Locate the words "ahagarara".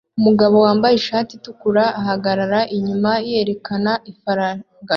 1.99-2.59